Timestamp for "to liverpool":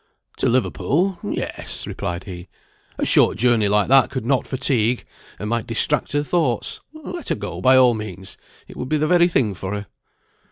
0.37-1.19